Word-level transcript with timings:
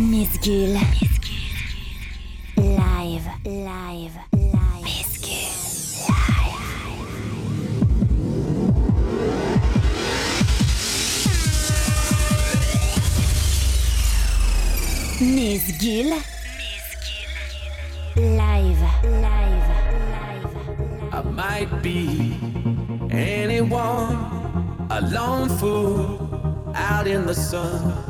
Misgul. 0.00 0.80
Live, 2.56 3.26
live, 3.44 4.16
live. 4.32 4.82
Misgul. 4.82 5.44
Live. 6.08 6.56
Misgul. 15.20 16.10
Live, 18.16 18.82
live, 19.04 19.68
live. 20.16 20.52
I 21.12 21.22
might 21.22 21.82
be 21.82 22.38
anyone, 23.10 24.16
a 24.90 25.00
lone 25.12 25.50
fool 25.58 26.72
out 26.74 27.06
in 27.06 27.26
the 27.26 27.34
sun. 27.34 28.09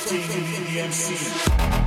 15 0.00 0.78
in 0.78 1.79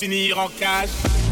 finir 0.00 0.32
en 0.38 0.48
cage. 0.58 1.29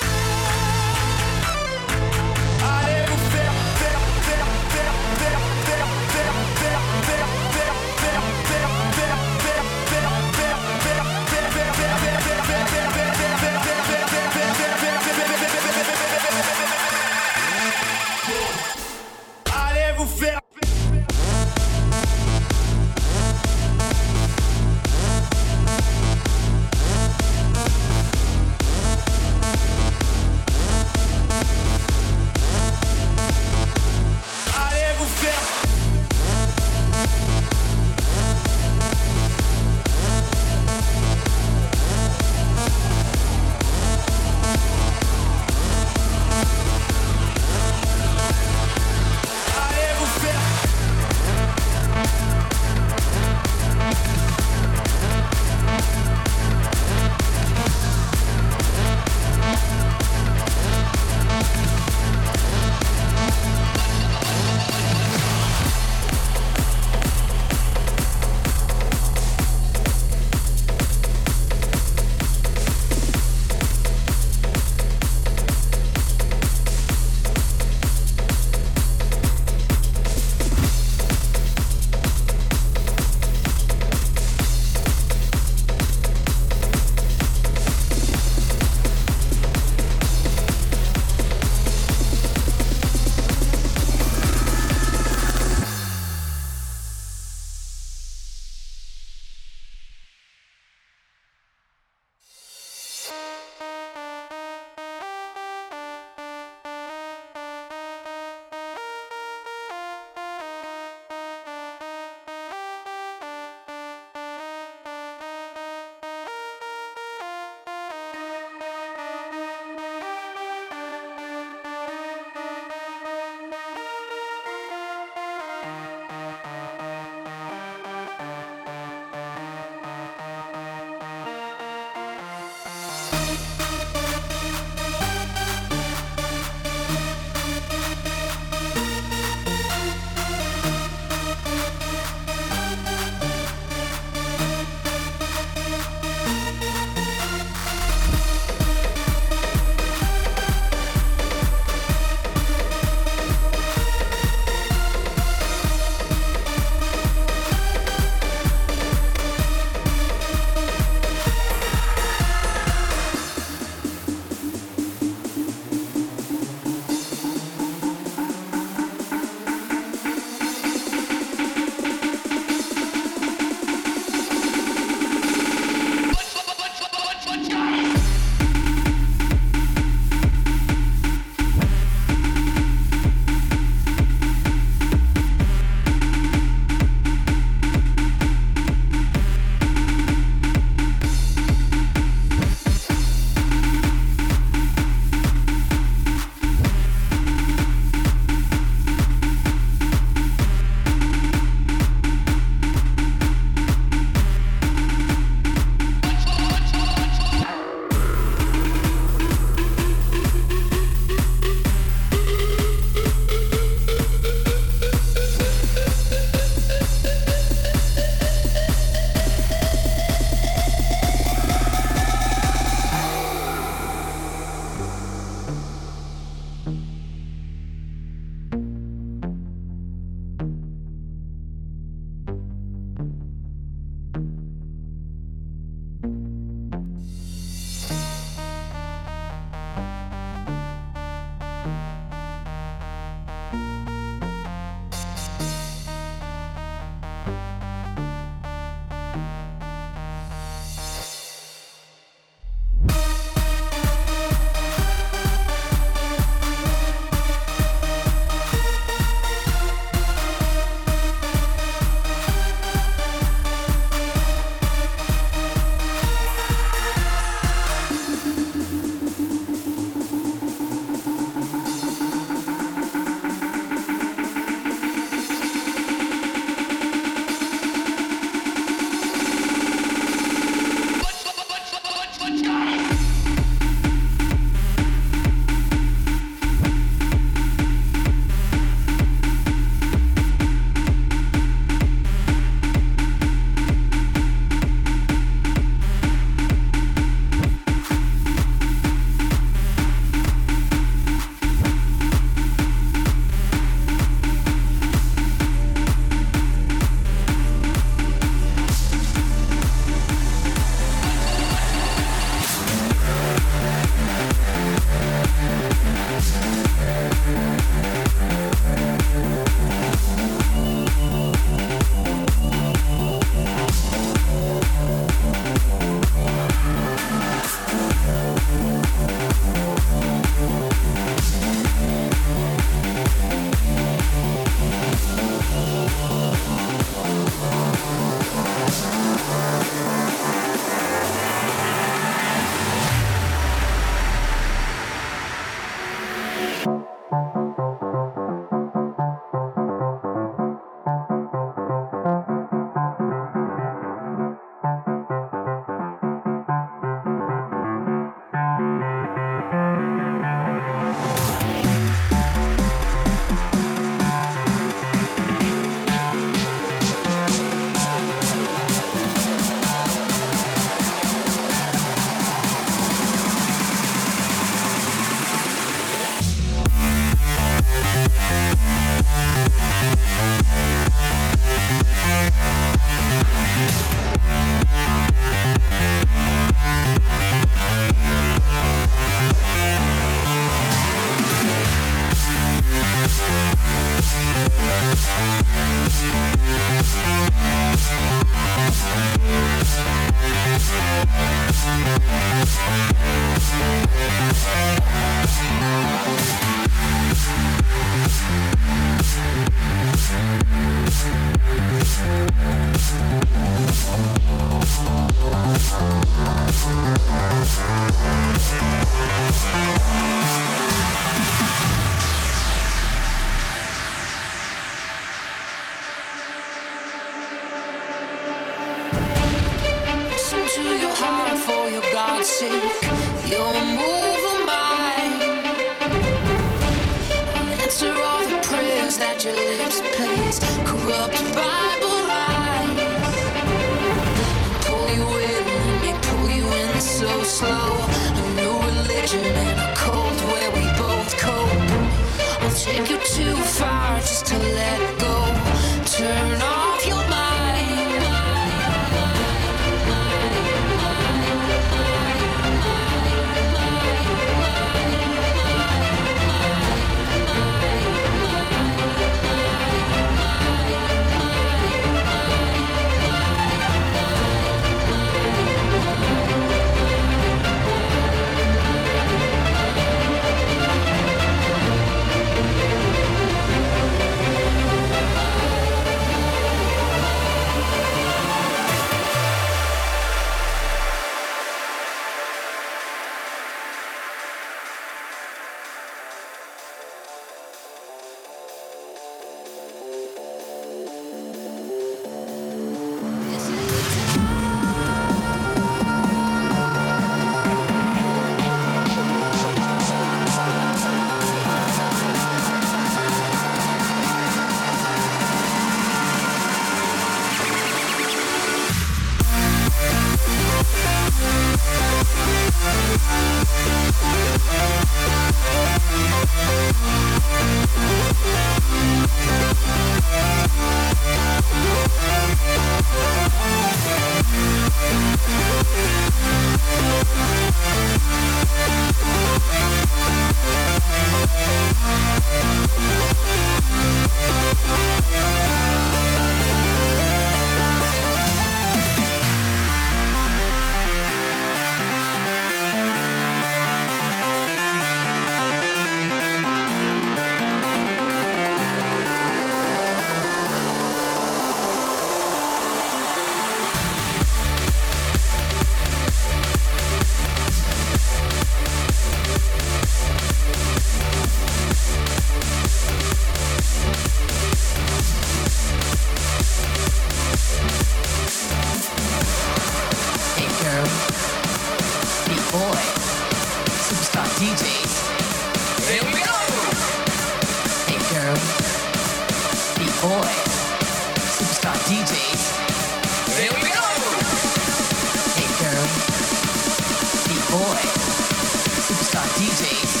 Boys, 599.47 600.00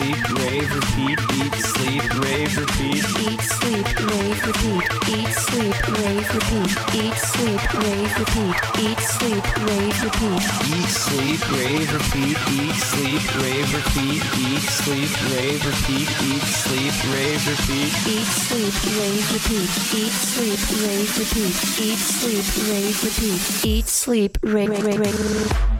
sleep, 0.00 0.28
rave, 0.38 0.74
repeat, 0.74 1.20
eat, 1.36 1.54
sleep, 1.60 2.04
rave, 2.24 2.56
repeat. 2.56 3.04
Eat, 3.20 3.42
sleep, 3.42 3.88
rave, 4.08 4.40
repeat. 4.46 4.86
Eat, 5.12 5.32
sleep, 5.44 5.76
rave, 6.00 6.28
repeat. 6.34 6.72
Eat, 6.96 7.16
sleep, 7.18 7.62
rave, 7.84 8.16
repeat. 8.20 8.56
Eat, 8.80 9.00
sleep, 9.00 9.44
rave, 9.68 9.98
repeat. 10.04 10.44
Eat, 10.72 10.88
sleep, 10.88 11.42
rave, 11.52 11.92
repeat, 11.92 12.38
eat, 12.56 12.76
sleep, 12.90 13.24
rave, 13.42 13.70
repeat, 13.76 14.22
eat, 14.40 14.64
sleep, 14.80 15.12
rave, 15.32 15.64
repeat, 15.68 16.10
eat, 16.28 16.46
sleep, 16.48 16.96
rave, 17.12 17.44
repeat. 17.50 17.92
Eat, 18.08 18.30
sleep, 18.40 18.76
rave, 18.96 19.26
repeat. 19.34 19.70
Eat, 20.00 20.16
sleep, 20.32 20.62
rave, 20.80 21.12
repeat. 21.20 21.56
Eat, 21.84 21.98
sleep, 21.98 22.48
rave, 22.70 23.04
repeat. 23.04 23.64
Eat, 23.66 23.88
sleep, 23.88 24.38
rave, 24.42 24.82
rave, 24.82 24.98
rave. 24.98 25.79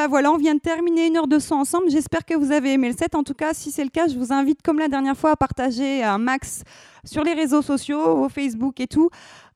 Bah 0.00 0.08
voilà, 0.08 0.32
on 0.32 0.38
vient 0.38 0.54
de 0.54 0.60
terminer 0.60 1.08
une 1.08 1.18
heure 1.18 1.28
de 1.28 1.38
son 1.38 1.56
ensemble. 1.56 1.90
J'espère 1.90 2.24
que 2.24 2.32
vous 2.32 2.52
avez 2.52 2.72
aimé 2.72 2.88
le 2.88 2.96
set. 2.96 3.14
En 3.14 3.22
tout 3.22 3.34
cas, 3.34 3.52
si 3.52 3.70
c'est 3.70 3.84
le 3.84 3.90
cas, 3.90 4.08
je 4.08 4.16
vous 4.18 4.32
invite, 4.32 4.62
comme 4.62 4.78
la 4.78 4.88
dernière 4.88 5.14
fois, 5.14 5.32
à 5.32 5.36
partager 5.36 6.02
un 6.02 6.16
max 6.16 6.62
sur 7.04 7.22
les 7.22 7.34
réseaux 7.34 7.60
sociaux, 7.60 8.00
au 8.00 8.30
Facebook 8.30 8.80
et 8.80 8.86
tout. 8.86 9.10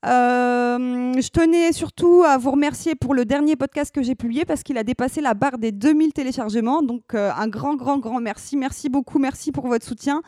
Euh, 0.05 1.15
je 1.19 1.29
tenais 1.31 1.73
surtout 1.73 2.25
à 2.27 2.37
vous 2.37 2.51
remercier 2.51 2.95
pour 2.95 3.15
le 3.15 3.25
dernier 3.25 3.57
podcast 3.57 3.91
que 3.91 4.03
j'ai 4.03 4.15
publié 4.15 4.45
parce 4.45 4.63
qu'il 4.63 4.77
a 4.77 4.85
dépassé 4.85 5.23
la 5.23 5.33
barre 5.33 5.57
des 5.57 5.73
2000 5.73 6.13
téléchargements. 6.13 6.83
Donc 6.83 7.15
euh, 7.15 7.31
un 7.35 7.49
grand, 7.49 7.75
grand, 7.75 7.97
grand 7.97 8.21
merci. 8.21 8.59
Merci 8.59 8.91
beaucoup, 8.91 9.19
merci 9.19 9.51
pour 9.51 9.67
votre 9.67 9.87
soutien. 9.87 10.21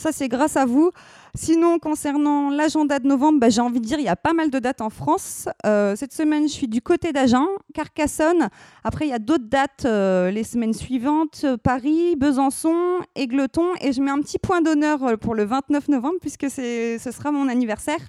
Ça, 0.00 0.12
c'est 0.12 0.28
grâce 0.28 0.56
à 0.56 0.64
vous. 0.64 0.92
Sinon, 1.34 1.78
concernant 1.78 2.48
l'agenda 2.48 2.98
de 2.98 3.06
novembre, 3.06 3.38
bah, 3.38 3.50
j'ai 3.50 3.60
envie 3.60 3.80
de 3.80 3.84
dire 3.84 3.98
il 3.98 4.06
y 4.06 4.08
a 4.08 4.16
pas 4.16 4.32
mal 4.32 4.48
de 4.48 4.58
dates 4.58 4.80
en 4.80 4.88
France. 4.88 5.46
Euh, 5.66 5.94
cette 5.94 6.14
semaine, 6.14 6.44
je 6.44 6.54
suis 6.54 6.68
du 6.68 6.80
côté 6.80 7.12
d'Agen, 7.12 7.46
Carcassonne. 7.74 8.48
Après, 8.82 9.04
il 9.04 9.10
y 9.10 9.12
a 9.12 9.18
d'autres 9.18 9.44
dates 9.44 9.84
euh, 9.84 10.30
les 10.30 10.42
semaines 10.42 10.72
suivantes 10.72 11.42
euh, 11.44 11.58
Paris, 11.58 12.16
Besançon, 12.16 13.00
Égleton. 13.14 13.74
Et 13.82 13.92
je 13.92 14.00
mets 14.00 14.10
un 14.10 14.20
petit 14.22 14.38
point 14.38 14.62
d'honneur 14.62 15.18
pour 15.18 15.34
le 15.34 15.44
29 15.44 15.88
novembre 15.88 16.16
puisque 16.18 16.48
ce 16.48 16.96
sera 16.98 17.30
mon 17.30 17.46
anniversaire. 17.50 18.00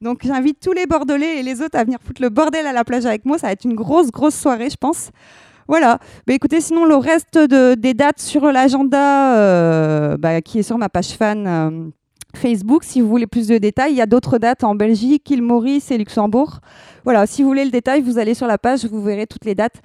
Donc, 0.00 0.20
j'invite 0.24 0.60
tous 0.60 0.72
les 0.72 0.86
Bordelais 0.86 1.40
et 1.40 1.42
les 1.42 1.60
autres 1.60 1.78
à 1.78 1.84
venir 1.84 1.98
foutre 2.02 2.22
le 2.22 2.30
bordel 2.30 2.66
à 2.66 2.72
la 2.72 2.84
plage 2.84 3.04
avec 3.04 3.26
moi. 3.26 3.36
Ça 3.36 3.48
va 3.48 3.52
être 3.52 3.64
une 3.64 3.74
grosse, 3.74 4.10
grosse 4.10 4.34
soirée, 4.34 4.70
je 4.70 4.78
pense. 4.78 5.10
Voilà. 5.68 5.98
Bah, 6.26 6.34
écoutez, 6.34 6.60
sinon, 6.60 6.84
le 6.84 6.96
reste 6.96 7.38
de- 7.38 7.74
des 7.74 7.94
dates 7.94 8.20
sur 8.20 8.44
l'agenda 8.52 9.36
euh, 9.36 10.16
bah, 10.16 10.40
qui 10.42 10.58
est 10.58 10.62
sur 10.62 10.78
ma 10.78 10.88
page 10.88 11.10
fan 11.12 11.46
euh, 11.46 11.70
Facebook, 12.36 12.82
si 12.84 13.00
vous 13.00 13.08
voulez 13.08 13.26
plus 13.26 13.46
de 13.48 13.58
détails, 13.58 13.92
il 13.92 13.96
y 13.96 14.00
a 14.02 14.06
d'autres 14.06 14.38
dates 14.38 14.64
en 14.64 14.74
Belgique, 14.74 15.30
île 15.30 15.42
Maurice 15.42 15.90
et 15.90 15.98
Luxembourg. 15.98 16.58
Voilà, 17.04 17.26
si 17.26 17.42
vous 17.42 17.48
voulez 17.48 17.64
le 17.64 17.70
détail, 17.70 18.02
vous 18.02 18.18
allez 18.18 18.34
sur 18.34 18.46
la 18.46 18.58
page, 18.58 18.84
vous 18.86 19.02
verrez 19.02 19.26
toutes 19.26 19.44
les 19.44 19.54
dates. 19.54 19.80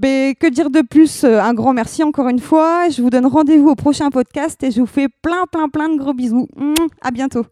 Mais 0.00 0.36
que 0.38 0.46
dire 0.46 0.70
de 0.70 0.80
plus 0.82 1.24
Euh, 1.24 1.40
Un 1.40 1.54
grand 1.54 1.72
merci 1.72 2.04
encore 2.04 2.28
une 2.28 2.38
fois. 2.38 2.88
Je 2.88 3.02
vous 3.02 3.10
donne 3.10 3.26
rendez-vous 3.26 3.70
au 3.70 3.74
prochain 3.74 4.10
podcast 4.10 4.62
et 4.62 4.70
je 4.70 4.80
vous 4.80 4.86
fais 4.86 5.08
plein, 5.22 5.44
plein, 5.50 5.68
plein 5.68 5.88
de 5.88 5.96
gros 5.98 6.14
bisous. 6.14 6.46
À 7.02 7.10
bientôt. 7.10 7.44